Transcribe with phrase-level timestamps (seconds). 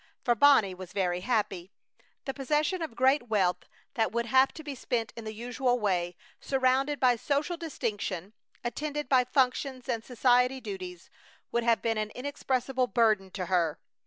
[0.23, 1.71] For Bonnie was very happy.
[2.25, 6.15] The possession of great wealth that would have to be spent in the usual way,
[6.39, 8.33] surrounded by social distinction,
[8.63, 11.11] attended by functions and society duties,
[11.51, 13.77] would have been an inexpressible burden to her.